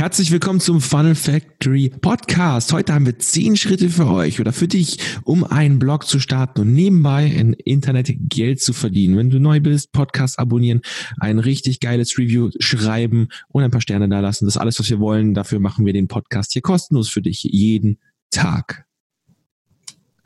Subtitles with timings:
[0.00, 2.72] Herzlich willkommen zum Funnel Factory Podcast.
[2.72, 6.62] Heute haben wir zehn Schritte für euch oder für dich, um einen Blog zu starten
[6.62, 9.18] und nebenbei im Internet Geld zu verdienen.
[9.18, 10.80] Wenn du neu bist, Podcast abonnieren,
[11.18, 14.46] ein richtig geiles Review schreiben und ein paar Sterne da lassen.
[14.46, 15.34] Das ist alles, was wir wollen.
[15.34, 17.98] Dafür machen wir den Podcast hier kostenlos für dich jeden
[18.30, 18.86] Tag.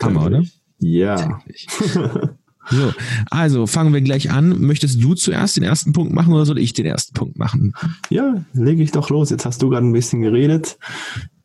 [0.00, 0.44] Hammer, oder?
[0.78, 1.40] Ja.
[2.70, 2.92] So,
[3.30, 4.60] also fangen wir gleich an.
[4.60, 7.74] Möchtest du zuerst den ersten Punkt machen oder soll ich den ersten Punkt machen?
[8.10, 9.30] Ja, lege ich doch los.
[9.30, 10.78] Jetzt hast du gerade ein bisschen geredet.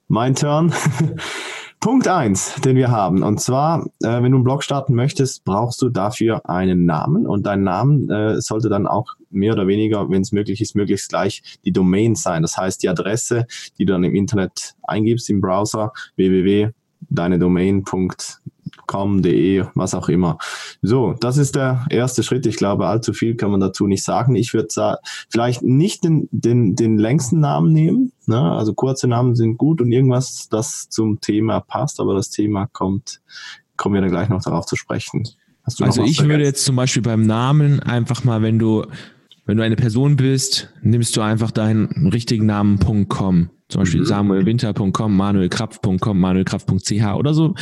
[0.08, 0.74] Mein Turn.
[1.80, 3.24] Punkt eins, den wir haben.
[3.24, 7.26] Und zwar, äh, wenn du einen Blog starten möchtest, brauchst du dafür einen Namen.
[7.26, 11.08] Und dein Namen äh, sollte dann auch mehr oder weniger, wenn es möglich ist, möglichst
[11.08, 12.42] gleich die Domain sein.
[12.42, 13.46] Das heißt, die Adresse,
[13.78, 16.72] die du dann im Internet eingibst, im Browser, www
[18.88, 20.38] Domain.com.de, was auch immer.
[20.82, 22.46] So, das ist der erste Schritt.
[22.46, 24.36] Ich glaube, allzu viel kann man dazu nicht sagen.
[24.36, 24.98] Ich würde
[25.30, 28.12] vielleicht nicht den, den, den längsten Namen nehmen.
[28.26, 28.40] Ne?
[28.40, 33.22] Also kurze Namen sind gut und irgendwas, das zum Thema passt, aber das Thema kommt,
[33.78, 35.28] kommen wir dann gleich noch darauf zu sprechen.
[35.64, 38.86] also ich würde jetzt zum Beispiel beim Namen einfach mal, wenn du
[39.46, 43.50] wenn du eine Person bist, nimmst du einfach deinen richtigen Namen.com.
[43.68, 44.06] Zum Beispiel mhm.
[44.06, 47.56] samuelwinter.com, manuelkraft.com, manuelkraft.ch oder so.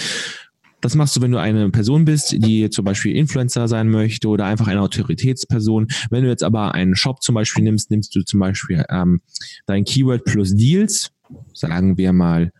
[0.82, 4.46] Das machst du, wenn du eine Person bist, die zum Beispiel Influencer sein möchte oder
[4.46, 5.88] einfach eine Autoritätsperson.
[6.12, 9.22] Wenn du jetzt aber einen Shop zum Beispiel nimmst, nimmst du zum Beispiel ähm,
[9.66, 11.12] dein Keyword plus Deals,
[11.54, 12.52] sagen wir mal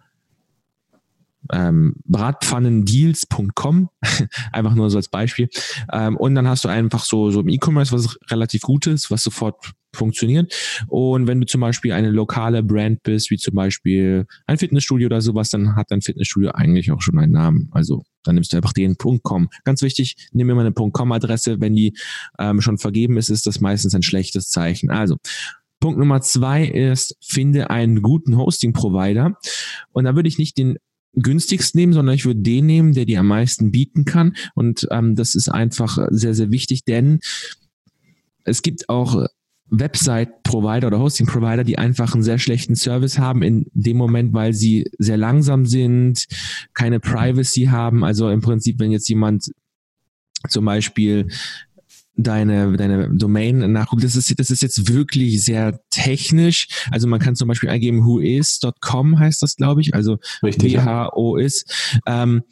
[1.52, 3.90] ähm, Bratpfannendeals.com,
[4.52, 5.50] einfach nur so als Beispiel.
[5.92, 9.24] Ähm, und dann hast du einfach so, so im E-Commerce, was relativ gut ist, was
[9.24, 10.54] sofort funktioniert.
[10.88, 15.22] Und wenn du zum Beispiel eine lokale Brand bist, wie zum Beispiel ein Fitnessstudio oder
[15.22, 17.70] sowas, dann hat dein Fitnessstudio eigentlich auch schon einen Namen.
[17.72, 19.50] Also dann nimmst du einfach den .com.
[19.64, 21.60] Ganz wichtig, nimm immer eine .com-Adresse.
[21.60, 21.98] Wenn die
[22.40, 24.90] ähm, schon vergeben ist, ist das meistens ein schlechtes Zeichen.
[24.90, 25.18] Also
[25.80, 29.38] Punkt Nummer zwei ist, finde einen guten Hosting-Provider.
[29.92, 30.78] Und da würde ich nicht den
[31.14, 34.36] günstigst nehmen, sondern ich würde den nehmen, der dir am meisten bieten kann.
[34.56, 37.20] Und ähm, das ist einfach sehr, sehr wichtig, denn
[38.44, 39.26] es gibt auch
[39.70, 44.90] Website-Provider oder Hosting-Provider, die einfach einen sehr schlechten Service haben in dem Moment, weil sie
[44.98, 46.26] sehr langsam sind,
[46.74, 48.04] keine Privacy haben.
[48.04, 49.52] Also im Prinzip, wenn jetzt jemand
[50.48, 51.28] zum Beispiel
[52.18, 54.04] deine, deine Domain nachguckt.
[54.04, 56.68] Das ist, das ist jetzt wirklich sehr technisch.
[56.92, 59.94] Also man kann zum Beispiel eingeben whois.com heißt das, glaube ich.
[59.94, 62.00] Also W-H-O ist.
[62.06, 62.44] Ähm,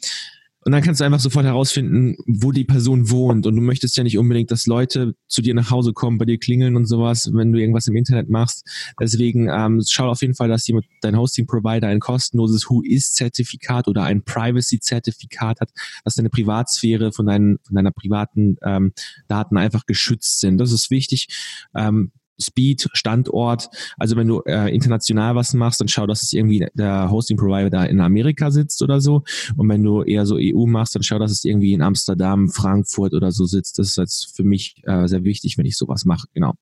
[0.66, 3.46] und dann kannst du einfach sofort herausfinden, wo die Person wohnt.
[3.46, 6.38] Und du möchtest ja nicht unbedingt, dass Leute zu dir nach Hause kommen, bei dir
[6.38, 8.66] klingeln und sowas, wenn du irgendwas im Internet machst.
[8.98, 14.24] Deswegen ähm, schau auf jeden Fall, dass jemand, dein Hosting-Provider ein kostenloses Who-Is-Zertifikat oder ein
[14.24, 15.70] Privacy-Zertifikat hat,
[16.02, 18.92] dass deine Privatsphäre von, deinen, von deiner privaten ähm,
[19.28, 20.58] Daten einfach geschützt sind.
[20.58, 21.28] Das ist wichtig.
[21.76, 22.10] Ähm,
[22.40, 23.68] Speed, Standort.
[23.98, 27.70] Also wenn du äh, international was machst, dann schau, dass es irgendwie der Hosting Provider
[27.70, 29.22] da in Amerika sitzt oder so.
[29.56, 33.14] Und wenn du eher so EU machst, dann schau, dass es irgendwie in Amsterdam, Frankfurt
[33.14, 33.78] oder so sitzt.
[33.78, 36.26] Das ist jetzt für mich äh, sehr wichtig, wenn ich sowas mache.
[36.34, 36.54] Genau.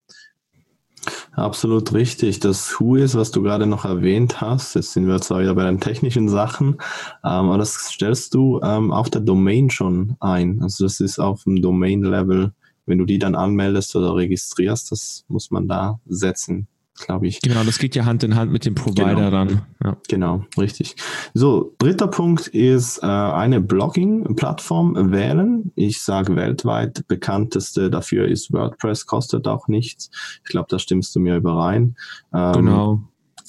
[1.32, 2.40] Absolut richtig.
[2.40, 5.64] Das Who ist, was du gerade noch erwähnt hast, jetzt sind wir zwar wieder bei
[5.64, 6.78] den technischen Sachen, ähm,
[7.22, 10.62] aber das stellst du ähm, auf der Domain schon ein.
[10.62, 12.52] Also das ist auf dem Domain-Level
[12.86, 17.40] wenn du die dann anmeldest oder registrierst, das muss man da setzen, glaube ich.
[17.40, 19.30] Genau, das geht ja Hand in Hand mit dem Provider genau.
[19.30, 19.62] dann.
[19.82, 19.96] Ja.
[20.08, 20.96] Genau, richtig.
[21.32, 25.72] So, dritter Punkt ist äh, eine Blogging-Plattform wählen.
[25.74, 30.10] Ich sage weltweit bekannteste dafür ist WordPress, kostet auch nichts.
[30.44, 31.96] Ich glaube, da stimmst du mir überein.
[32.32, 33.00] Ähm, genau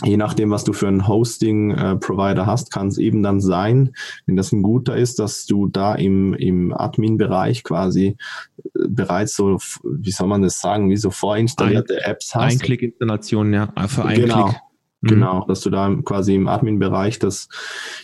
[0.03, 3.93] je nachdem, was du für einen Hosting-Provider hast, kann es eben dann sein,
[4.25, 8.17] wenn das ein guter ist, dass du da im, im Admin-Bereich quasi
[8.57, 12.53] äh, bereits so, wie soll man das sagen, wie so vorinstallierte ein, Apps hast.
[12.53, 14.61] Einklick-Installation, ja, für einen genau, Klick.
[15.01, 15.07] Mhm.
[15.07, 17.47] Genau, dass du da quasi im Admin-Bereich das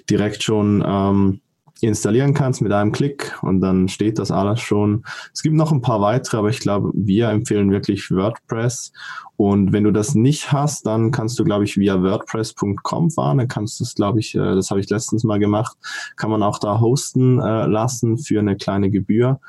[0.10, 1.42] direkt schon ähm,
[1.82, 5.04] installieren kannst mit einem Klick und dann steht das alles schon.
[5.34, 8.94] Es gibt noch ein paar weitere, aber ich glaube, wir empfehlen wirklich WordPress
[9.42, 13.40] und wenn du das nicht hast, dann kannst du, glaube ich, via WordPress.com fahren.
[13.40, 15.76] Dann kannst du es, glaube ich, äh, das habe ich letztens mal gemacht,
[16.16, 19.40] kann man auch da hosten äh, lassen für eine kleine Gebühr.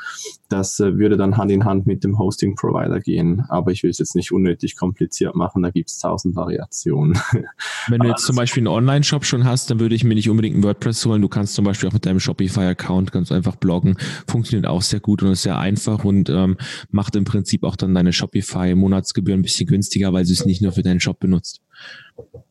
[0.48, 3.44] Das äh, würde dann Hand in Hand mit dem Hosting-Provider gehen.
[3.50, 7.18] Aber ich will es jetzt nicht unnötig kompliziert machen, da gibt es tausend Variationen.
[7.88, 10.56] Wenn du jetzt zum Beispiel einen Online-Shop schon hast, dann würde ich mir nicht unbedingt
[10.56, 11.20] ein WordPress holen.
[11.20, 13.98] Du kannst zum Beispiel auch mit deinem Shopify-Account ganz einfach bloggen.
[14.26, 16.56] Funktioniert auch sehr gut und ist sehr einfach und ähm,
[16.90, 20.62] macht im Prinzip auch dann deine Shopify-Monatsgebühr ein bisschen günstiger günstiger, weil du es nicht
[20.62, 21.60] nur für deinen Shop benutzt.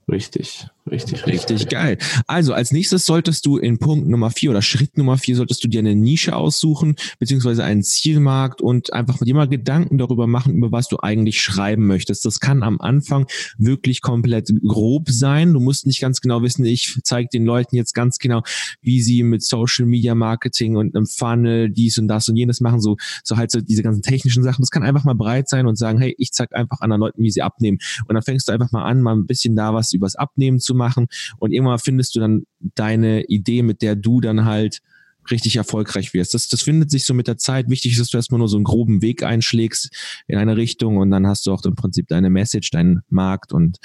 [0.07, 1.98] Richtig, Richtig, richtig geil.
[2.25, 5.68] Also als nächstes solltest du in Punkt Nummer vier oder Schritt Nummer vier solltest du
[5.68, 10.72] dir eine Nische aussuchen, beziehungsweise einen Zielmarkt und einfach dir mal Gedanken darüber machen, über
[10.72, 12.25] was du eigentlich schreiben möchtest.
[12.25, 13.28] Das kann am Anfang
[13.60, 15.54] wirklich komplett grob sein.
[15.54, 18.42] Du musst nicht ganz genau wissen, ich zeige den Leuten jetzt ganz genau,
[18.81, 22.81] wie sie mit Social Media Marketing und einem Funnel dies und das und jenes machen,
[22.81, 24.63] so, so halt so diese ganzen technischen Sachen.
[24.63, 27.30] Das kann einfach mal breit sein und sagen, hey, ich zeige einfach anderen Leuten, wie
[27.30, 27.78] sie abnehmen.
[28.07, 30.75] Und dann fängst du einfach mal an, mal ein bisschen da was übers Abnehmen zu
[30.75, 31.07] machen
[31.38, 32.44] und irgendwann findest du dann
[32.75, 34.81] deine Idee, mit der du dann halt
[35.29, 36.33] richtig erfolgreich wirst.
[36.33, 37.69] Das, das findet sich so mit der Zeit.
[37.69, 39.89] Wichtig ist, dass du erstmal nur so einen groben Weg einschlägst
[40.27, 43.77] in eine Richtung und dann hast du auch im Prinzip deine Message, deinen Markt und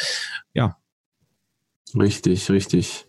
[0.55, 0.79] ja.
[1.95, 3.06] Richtig, richtig.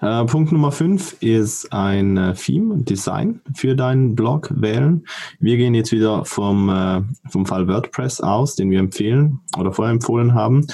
[0.00, 5.06] Äh, Punkt Nummer 5 ist ein äh, Theme, Design für deinen Blog wählen.
[5.40, 9.92] Wir gehen jetzt wieder vom, äh, vom Fall WordPress aus, den wir empfehlen oder vorher
[9.92, 10.66] empfohlen haben.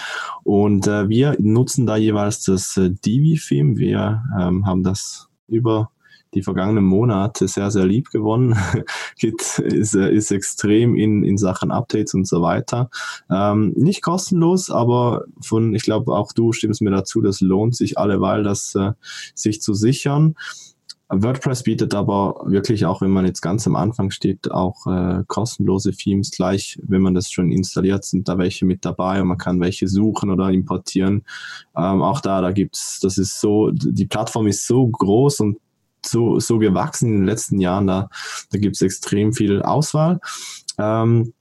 [0.45, 3.77] Und äh, wir nutzen da jeweils das äh, Divi-Theme.
[3.77, 5.91] Wir ähm, haben das über
[6.35, 8.56] die vergangenen Monate sehr, sehr lieb gewonnen.
[9.19, 12.91] Git ist, äh, ist extrem in, in Sachen Updates und so weiter.
[13.31, 17.99] Ähm, nicht kostenlos, aber von, ich glaube, auch du stimmst mir dazu, das lohnt sich
[17.99, 18.93] alleweil, das äh,
[19.35, 20.35] sich zu sichern.
[21.12, 25.91] WordPress bietet aber wirklich auch, wenn man jetzt ganz am Anfang steht, auch äh, kostenlose
[25.91, 26.31] Themes.
[26.31, 29.88] Gleich, wenn man das schon installiert, sind da welche mit dabei und man kann welche
[29.88, 31.25] suchen oder importieren.
[31.76, 35.59] Ähm, auch da, da gibt's, das ist so, die Plattform ist so groß und
[36.05, 37.87] so, so gewachsen in den letzten Jahren.
[37.87, 38.08] Da,
[38.50, 40.20] da gibt es extrem viel Auswahl.
[40.79, 41.32] Ähm,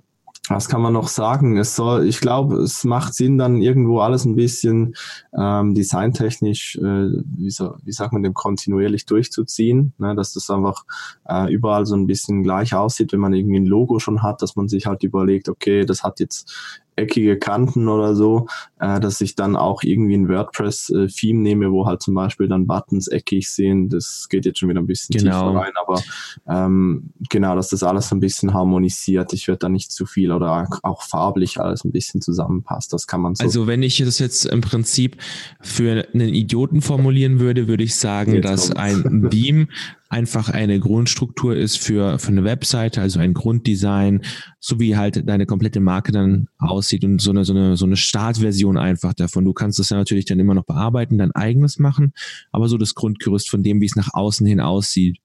[0.49, 1.57] was kann man noch sagen?
[1.57, 4.95] Es soll, ich glaube, es macht Sinn, dann irgendwo alles ein bisschen
[5.37, 10.15] ähm, designtechnisch, äh, wie, so, wie sagt man dem, kontinuierlich durchzuziehen, ne?
[10.15, 10.85] dass das einfach
[11.27, 14.55] äh, überall so ein bisschen gleich aussieht, wenn man irgendwie ein Logo schon hat, dass
[14.55, 18.47] man sich halt überlegt, okay, das hat jetzt eckige Kanten oder so,
[18.79, 23.07] äh, dass ich dann auch irgendwie ein WordPress-Theme nehme, wo halt zum Beispiel dann Buttons
[23.07, 23.93] eckig sind.
[23.93, 25.49] Das geht jetzt schon wieder ein bisschen genau.
[25.49, 26.01] tiefer rein, aber
[26.47, 29.33] ähm, genau, dass das alles ein bisschen harmonisiert.
[29.33, 32.93] Ich werde da nicht zu viel oder auch farblich alles ein bisschen zusammenpasst.
[32.93, 33.43] Das kann man so.
[33.43, 35.17] Also wenn ich das jetzt im Prinzip
[35.61, 38.79] für einen Idioten formulieren würde, würde ich sagen, jetzt dass kommt's.
[38.79, 39.67] ein Beam
[40.09, 44.23] einfach eine Grundstruktur ist für, für eine Webseite, also ein Grunddesign,
[44.59, 47.95] so wie halt deine komplette Marke dann aussieht und so eine, so eine, so eine
[47.95, 49.45] Startversion einfach davon.
[49.45, 52.13] Du kannst das ja natürlich dann immer noch bearbeiten, dein eigenes machen,
[52.51, 55.19] aber so das Grundgerüst von dem, wie es nach außen hin aussieht,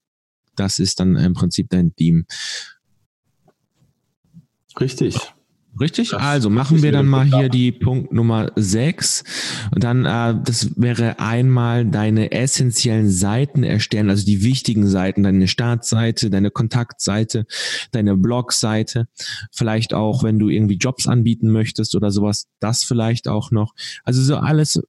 [0.54, 2.24] das ist dann im Prinzip dein Theme.
[4.78, 5.16] Richtig.
[5.80, 6.10] Richtig?
[6.10, 9.24] Das also machen wir dann mal hier die Punkt Nummer 6.
[9.74, 15.48] Und dann, äh, das wäre einmal deine essentiellen Seiten erstellen, also die wichtigen Seiten, deine
[15.48, 17.46] Startseite, deine Kontaktseite,
[17.90, 19.08] deine Blogseite.
[19.50, 23.74] Vielleicht auch, wenn du irgendwie Jobs anbieten möchtest oder sowas, das vielleicht auch noch.
[24.04, 24.80] Also so alles,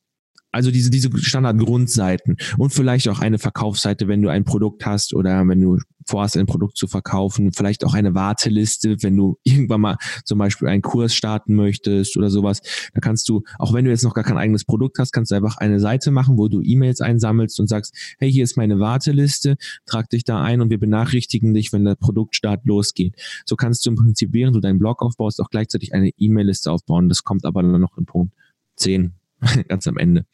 [0.56, 5.46] also diese, diese Standard-Grundseiten und vielleicht auch eine Verkaufsseite, wenn du ein Produkt hast oder
[5.48, 7.52] wenn du vorhast, ein Produkt zu verkaufen.
[7.52, 12.30] Vielleicht auch eine Warteliste, wenn du irgendwann mal zum Beispiel einen Kurs starten möchtest oder
[12.30, 12.62] sowas.
[12.94, 15.36] Da kannst du, auch wenn du jetzt noch gar kein eigenes Produkt hast, kannst du
[15.36, 19.58] einfach eine Seite machen, wo du E-Mails einsammelst und sagst, hey, hier ist meine Warteliste,
[19.86, 23.16] trag dich da ein und wir benachrichtigen dich, wenn der Produktstart losgeht.
[23.46, 27.10] So kannst du im Prinzip, während du deinen Blog aufbaust, auch gleichzeitig eine E-Mail-Liste aufbauen.
[27.10, 28.34] Das kommt aber dann noch im Punkt
[28.78, 29.16] 10
[29.68, 30.26] ganz am Ende.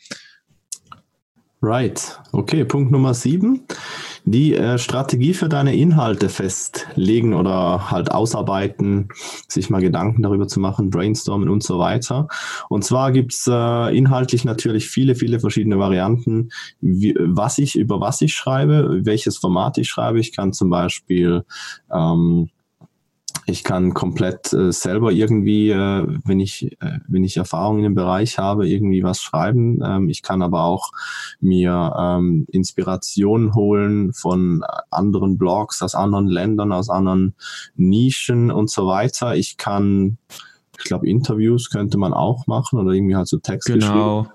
[1.63, 2.19] Right.
[2.31, 3.67] Okay, Punkt Nummer sieben.
[4.25, 9.09] Die äh, Strategie für deine Inhalte festlegen oder halt ausarbeiten,
[9.47, 12.27] sich mal Gedanken darüber zu machen, brainstormen und so weiter.
[12.69, 16.49] Und zwar gibt's äh, inhaltlich natürlich viele, viele verschiedene Varianten,
[16.81, 20.19] wie, was ich, über was ich schreibe, welches Format ich schreibe.
[20.19, 21.44] Ich kann zum Beispiel
[21.94, 22.49] ähm,
[23.45, 27.95] ich kann komplett äh, selber irgendwie, äh, wenn ich äh, wenn ich Erfahrung in dem
[27.95, 29.80] Bereich habe, irgendwie was schreiben.
[29.83, 30.92] Ähm, ich kann aber auch
[31.40, 37.36] mir ähm, Inspiration holen von anderen Blogs aus anderen Ländern, aus anderen
[37.76, 39.36] Nischen und so weiter.
[39.36, 40.18] Ich kann
[40.83, 44.28] ich glaube, Interviews könnte man auch machen oder irgendwie halt so Text Genau.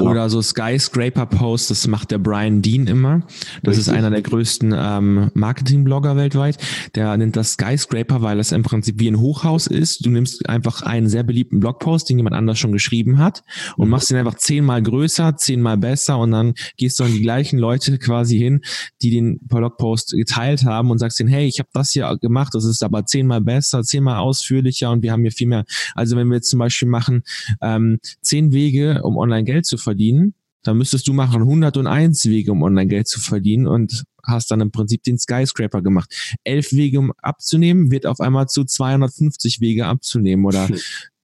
[0.00, 3.20] Oder so Skyscraper-Posts, das macht der Brian Dean immer.
[3.62, 3.78] Das Richtig.
[3.78, 6.58] ist einer der größten ähm, Marketing-Blogger weltweit.
[6.94, 10.04] Der nennt das Skyscraper, weil es im Prinzip wie ein Hochhaus ist.
[10.04, 13.42] Du nimmst einfach einen sehr beliebten Blogpost, den jemand anders schon geschrieben hat
[13.76, 13.90] und mhm.
[13.90, 17.98] machst ihn einfach zehnmal größer, zehnmal besser und dann gehst du an die gleichen Leute
[17.98, 18.60] quasi hin,
[19.02, 22.64] die den Blogpost geteilt haben und sagst denen, hey, ich habe das hier gemacht, das
[22.64, 26.36] ist aber zehnmal besser, zehnmal ausführlicher und wir haben hier viel mehr also wenn wir
[26.36, 27.22] jetzt zum Beispiel machen,
[27.60, 32.62] ähm, zehn Wege, um online Geld zu verdienen, dann müsstest du machen 101 Wege, um
[32.62, 36.36] online Geld zu verdienen und hast dann im Prinzip den Skyscraper gemacht.
[36.44, 40.68] Elf Wege, um abzunehmen, wird auf einmal zu 250 Wege abzunehmen oder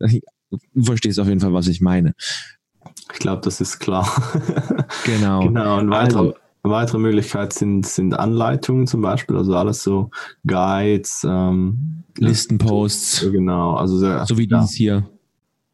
[0.01, 2.15] du verstehst auf jeden Fall, was ich meine.
[3.13, 4.11] Ich glaube, das ist klar.
[5.05, 5.41] Genau.
[5.47, 5.79] genau.
[5.79, 6.35] Und weitere, also,
[6.71, 10.11] weitere Möglichkeit sind, sind Anleitungen zum Beispiel, also alles so
[10.47, 13.29] Guides, ähm, Listenposts.
[13.31, 14.61] Genau, also sehr, so wie ja.
[14.61, 15.09] dieses hier.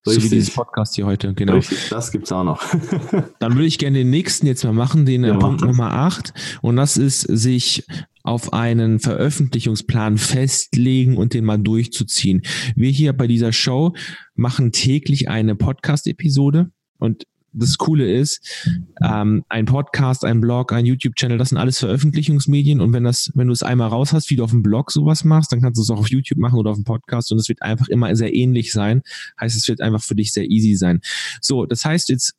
[0.07, 0.25] Richtig.
[0.25, 1.55] So wie dieses Podcast hier heute, genau.
[1.55, 2.63] Richtig, das gibt es auch noch.
[3.39, 6.35] Dann würde ich gerne den nächsten jetzt mal machen, den äh, ja, Punkt Nummer 8.
[6.61, 7.87] Und das ist, sich
[8.23, 12.43] auf einen Veröffentlichungsplan festlegen und den mal durchzuziehen.
[12.75, 13.95] Wir hier bei dieser Show
[14.35, 17.25] machen täglich eine Podcast-Episode und
[17.55, 18.67] das Coole ist,
[19.03, 23.47] ähm, ein Podcast, ein Blog, ein YouTube-Channel, das sind alles Veröffentlichungsmedien und wenn das, wenn
[23.47, 25.83] du es einmal raus hast, wie du auf dem Blog sowas machst, dann kannst du
[25.83, 28.35] es auch auf YouTube machen oder auf dem Podcast und es wird einfach immer sehr
[28.35, 29.03] ähnlich sein.
[29.41, 31.01] Heißt, es wird einfach für dich sehr easy sein.
[31.41, 32.35] So, das heißt jetzt,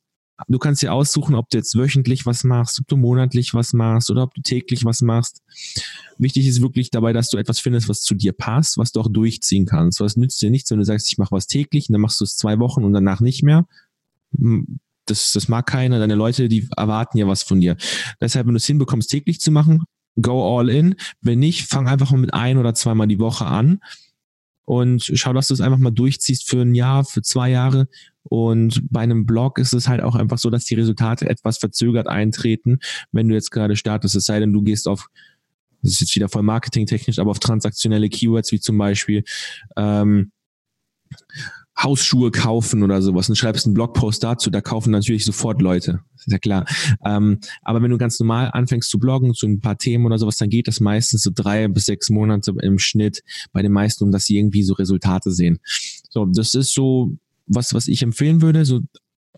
[0.48, 4.10] du kannst dir aussuchen, ob du jetzt wöchentlich was machst, ob du monatlich was machst
[4.12, 5.42] oder ob du täglich was machst.
[6.18, 9.10] Wichtig ist wirklich dabei, dass du etwas findest, was zu dir passt, was du auch
[9.10, 10.00] durchziehen kannst.
[10.00, 12.26] Was nützt dir nichts, wenn du sagst, ich mache was täglich und dann machst du
[12.26, 13.66] es zwei Wochen und danach nicht mehr
[15.06, 16.00] das, das mag keiner.
[16.00, 17.78] Deine Leute, die erwarten ja was von dir.
[18.22, 19.84] Deshalb, wenn du es hinbekommst, täglich zu machen,
[20.22, 20.96] go all in.
[21.22, 23.80] Wenn nicht, fang einfach mal mit ein oder zweimal die Woche an
[24.66, 27.88] und schau, dass du es einfach mal durchziehst für ein Jahr, für zwei Jahre.
[28.24, 32.08] Und bei einem Blog ist es halt auch einfach so, dass die Resultate etwas verzögert
[32.08, 32.80] eintreten,
[33.12, 34.16] wenn du jetzt gerade startest.
[34.16, 35.08] Es sei denn, du gehst auf,
[35.84, 39.24] das ist jetzt wieder voll marketingtechnisch, aber auf transaktionelle Keywords wie zum Beispiel
[39.78, 40.32] ähm,
[41.78, 46.00] Hausschuhe kaufen oder sowas und schreibst einen Blogpost dazu, da kaufen natürlich sofort Leute.
[46.16, 46.66] ist ja klar.
[47.06, 50.38] Ähm, aber wenn du ganz normal anfängst zu bloggen zu ein paar Themen oder sowas,
[50.38, 54.12] dann geht das meistens so drei bis sechs Monate im Schnitt bei den meisten, um
[54.12, 55.60] dass sie irgendwie so Resultate sehen.
[56.10, 57.18] So, das ist so
[57.48, 58.80] was, was ich empfehlen würde, so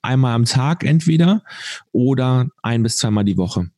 [0.01, 1.43] einmal am Tag entweder
[1.91, 3.69] oder ein bis zweimal die Woche.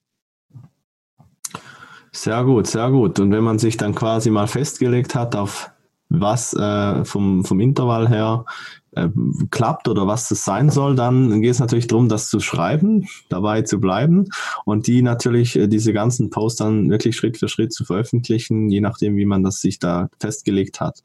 [2.12, 3.20] Sehr gut, sehr gut.
[3.20, 5.72] Und wenn man sich dann quasi mal festgelegt hat auf
[6.10, 8.46] was äh, vom, vom Intervall her
[8.92, 9.08] äh,
[9.52, 13.62] klappt oder was das sein soll, dann geht es natürlich darum, das zu schreiben, dabei
[13.62, 14.26] zu bleiben
[14.66, 18.82] und die natürlich, äh, diese ganzen Posts dann wirklich Schritt für Schritt zu veröffentlichen, je
[18.82, 21.04] nachdem, wie man das sich da festgelegt hat.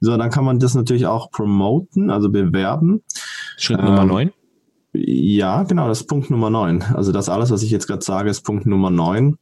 [0.00, 3.02] So, dann kann man das natürlich auch promoten, also bewerben.
[3.58, 4.32] Schritt Nummer ähm, 9?
[4.94, 6.82] Ja, genau, das ist Punkt Nummer 9.
[6.94, 9.36] Also das alles, was ich jetzt gerade sage, ist Punkt Nummer 9.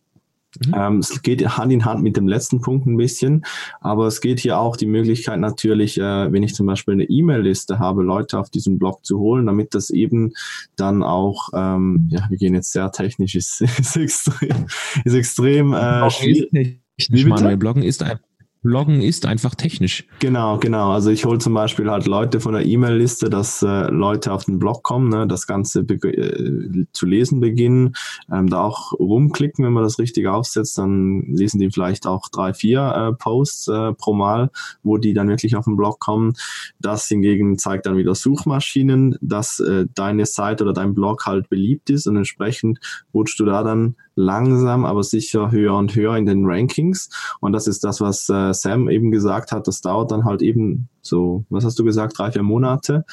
[0.66, 0.75] Mhm.
[0.76, 3.44] Ähm, es geht Hand in Hand mit dem letzten Punkt ein bisschen,
[3.80, 7.78] aber es geht hier auch die Möglichkeit natürlich, äh, wenn ich zum Beispiel eine E-Mail-Liste
[7.78, 10.32] habe, Leute auf diesen Blog zu holen, damit das eben
[10.76, 14.66] dann auch, ähm, ja, wir gehen jetzt sehr technisch, ist, ist extrem,
[15.04, 16.80] ist extrem äh, schwierig.
[17.26, 18.18] Manuel, Bloggen ist ein
[18.64, 20.06] Bloggen ist einfach technisch.
[20.21, 20.90] Genau, genau.
[20.90, 24.59] Also ich hole zum Beispiel halt Leute von der E-Mail-Liste, dass äh, Leute auf den
[24.59, 27.94] Blog kommen, ne, das Ganze äh, zu lesen beginnen,
[28.33, 32.54] ähm, da auch rumklicken, wenn man das richtig aufsetzt, dann lesen die vielleicht auch drei,
[32.54, 34.50] vier äh, Posts äh, pro Mal,
[34.83, 36.33] wo die dann wirklich auf den Blog kommen.
[36.80, 41.90] Das hingegen zeigt dann wieder Suchmaschinen, dass äh, deine Seite oder dein Blog halt beliebt
[41.90, 42.78] ist und entsprechend
[43.12, 47.11] rutschst du da dann langsam, aber sicher höher und höher in den Rankings.
[47.40, 49.66] Und das ist das, was äh, Sam eben gesagt hat.
[49.66, 53.04] Das dauert dann halt eben so, was hast du gesagt, drei, vier Monate.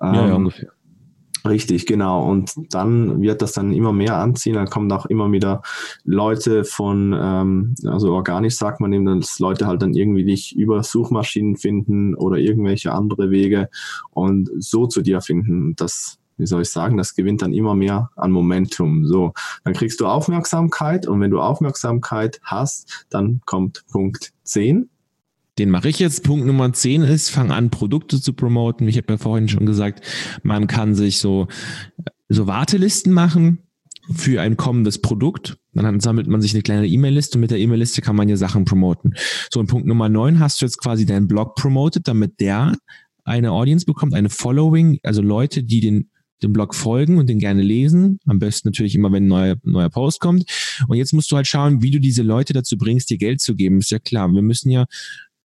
[0.00, 0.72] Ähm, ja, ja, ungefähr.
[1.46, 2.28] Richtig, genau.
[2.28, 4.54] Und dann wird das dann immer mehr anziehen.
[4.54, 5.62] Dann kommen auch immer wieder
[6.04, 10.82] Leute von, ähm, also organisch sagt man eben, dass Leute halt dann irgendwie dich über
[10.82, 13.68] Suchmaschinen finden oder irgendwelche andere Wege
[14.10, 15.76] und so zu dir finden.
[15.76, 19.04] Das wie soll ich sagen, das gewinnt dann immer mehr an Momentum.
[19.04, 19.32] So,
[19.64, 24.88] dann kriegst du Aufmerksamkeit und wenn du Aufmerksamkeit hast, dann kommt Punkt 10.
[25.58, 26.22] Den mache ich jetzt.
[26.22, 28.86] Punkt Nummer 10 ist, fang an, Produkte zu promoten.
[28.86, 30.02] Ich habe ja vorhin schon gesagt,
[30.44, 31.48] man kann sich so,
[32.28, 33.58] so Wartelisten machen
[34.14, 35.58] für ein kommendes Produkt.
[35.72, 38.64] Dann sammelt man sich eine kleine E-Mail-Liste und mit der E-Mail-Liste kann man ja Sachen
[38.64, 39.14] promoten.
[39.50, 42.74] So, und Punkt Nummer 9 hast du jetzt quasi deinen Blog promotet, damit der
[43.24, 46.10] eine Audience bekommt, eine Following, also Leute, die den
[46.42, 48.20] dem Blog folgen und den gerne lesen.
[48.26, 50.44] Am besten natürlich immer, wenn ein neuer, neuer Post kommt.
[50.86, 53.54] Und jetzt musst du halt schauen, wie du diese Leute dazu bringst, dir Geld zu
[53.54, 53.78] geben.
[53.78, 54.28] Ist ja klar.
[54.28, 54.86] Wir müssen ja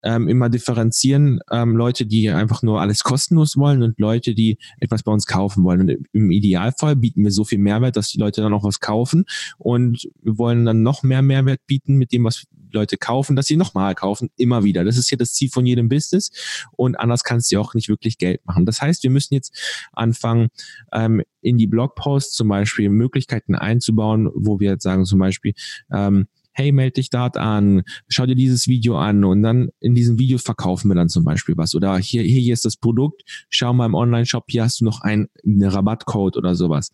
[0.04, 5.02] ähm, immer differenzieren, ähm, Leute, die einfach nur alles kostenlos wollen und Leute, die etwas
[5.02, 5.80] bei uns kaufen wollen.
[5.80, 9.24] Und im Idealfall bieten wir so viel Mehrwert, dass die Leute dann auch was kaufen
[9.56, 13.56] und wir wollen dann noch mehr Mehrwert bieten mit dem, was Leute kaufen, dass sie
[13.56, 14.84] nochmal kaufen, immer wieder.
[14.84, 16.30] Das ist ja das Ziel von jedem Business
[16.72, 18.66] und anders kannst du auch nicht wirklich Geld machen.
[18.66, 19.56] Das heißt, wir müssen jetzt
[19.92, 20.48] anfangen,
[20.92, 25.54] ähm, in die Blogposts zum Beispiel Möglichkeiten einzubauen, wo wir jetzt sagen zum Beispiel,
[25.92, 30.18] ähm, hey, melde dich dort an, schau dir dieses Video an und dann in diesem
[30.18, 31.74] Video verkaufen wir dann zum Beispiel was.
[31.74, 35.28] Oder hier, hier, ist das Produkt, schau mal im Online-Shop, hier hast du noch einen,
[35.44, 36.92] einen Rabattcode oder sowas.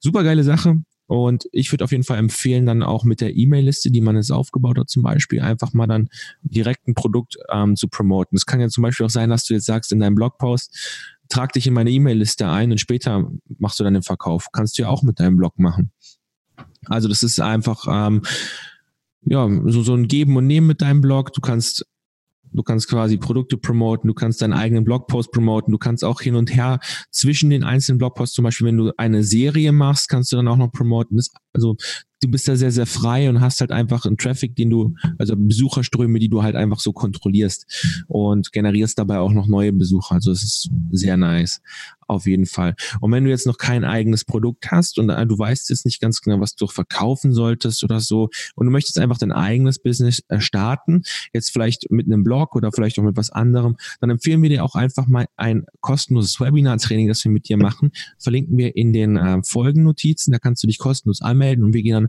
[0.00, 0.82] Super geile Sache.
[1.10, 4.30] Und ich würde auf jeden Fall empfehlen, dann auch mit der E-Mail-Liste, die man jetzt
[4.30, 6.08] aufgebaut hat, zum Beispiel, einfach mal dann
[6.42, 8.36] direkt ein Produkt ähm, zu promoten.
[8.36, 11.52] Es kann ja zum Beispiel auch sein, dass du jetzt sagst in deinem Blogpost, trag
[11.52, 14.52] dich in meine E-Mail-Liste ein und später machst du dann den Verkauf.
[14.52, 15.90] Kannst du ja auch mit deinem Blog machen.
[16.84, 18.22] Also das ist einfach ähm,
[19.22, 21.32] ja so, so ein Geben und Nehmen mit deinem Blog.
[21.32, 21.86] Du kannst
[22.52, 26.34] Du kannst quasi Produkte promoten, du kannst deinen eigenen Blogpost promoten, du kannst auch hin
[26.34, 26.80] und her
[27.10, 30.56] zwischen den einzelnen Blogposts, zum Beispiel, wenn du eine Serie machst, kannst du dann auch
[30.56, 31.16] noch promoten.
[31.16, 31.76] Das, also
[32.20, 35.34] du bist da sehr, sehr frei und hast halt einfach einen Traffic, den du, also
[35.36, 40.16] Besucherströme, die du halt einfach so kontrollierst und generierst dabei auch noch neue Besucher.
[40.16, 41.60] Also es ist sehr nice.
[42.10, 42.74] Auf jeden Fall.
[43.00, 46.00] Und wenn du jetzt noch kein eigenes Produkt hast und äh, du weißt jetzt nicht
[46.00, 50.20] ganz genau, was du verkaufen solltest oder so und du möchtest einfach dein eigenes Business
[50.26, 54.42] äh, starten, jetzt vielleicht mit einem Blog oder vielleicht auch mit was anderem, dann empfehlen
[54.42, 57.92] wir dir auch einfach mal ein kostenloses Webinar-Training, das wir mit dir machen.
[58.18, 60.32] Verlinken wir in den äh, Folgennotizen.
[60.32, 62.08] Da kannst du dich kostenlos anmelden und wir gehen dann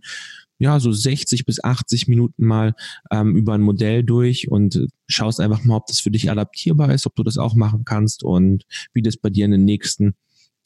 [0.62, 2.76] ja, so 60 bis 80 Minuten mal
[3.10, 7.08] ähm, über ein Modell durch und schaust einfach mal, ob das für dich adaptierbar ist,
[7.08, 10.14] ob du das auch machen kannst und wie das bei dir in den nächsten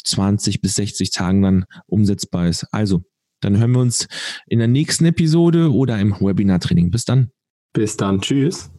[0.03, 2.65] 20 bis 60 Tagen dann umsetzbar ist.
[2.71, 3.03] Also,
[3.39, 4.07] dann hören wir uns
[4.47, 6.91] in der nächsten Episode oder im Webinar-Training.
[6.91, 7.31] Bis dann.
[7.73, 8.19] Bis dann.
[8.19, 8.71] Tschüss.